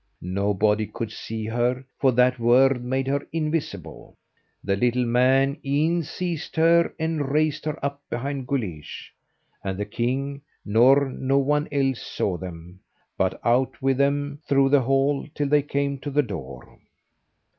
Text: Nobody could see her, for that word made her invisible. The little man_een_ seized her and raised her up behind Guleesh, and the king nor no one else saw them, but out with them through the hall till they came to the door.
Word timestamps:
Nobody 0.23 0.87
could 0.87 1.11
see 1.11 1.45
her, 1.45 1.85
for 1.99 2.11
that 2.13 2.39
word 2.39 2.83
made 2.83 3.05
her 3.07 3.27
invisible. 3.31 4.15
The 4.63 4.75
little 4.75 5.05
man_een_ 5.05 6.03
seized 6.03 6.55
her 6.55 6.91
and 6.97 7.29
raised 7.29 7.65
her 7.65 7.77
up 7.85 8.01
behind 8.09 8.47
Guleesh, 8.47 9.09
and 9.63 9.77
the 9.77 9.85
king 9.85 10.41
nor 10.65 11.07
no 11.07 11.37
one 11.37 11.67
else 11.71 12.01
saw 12.01 12.35
them, 12.35 12.79
but 13.15 13.39
out 13.45 13.79
with 13.79 13.97
them 13.97 14.41
through 14.47 14.69
the 14.69 14.81
hall 14.81 15.27
till 15.35 15.49
they 15.49 15.61
came 15.61 15.99
to 15.99 16.09
the 16.09 16.23
door. 16.23 16.79